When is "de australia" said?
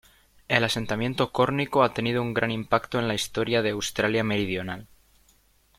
3.61-4.23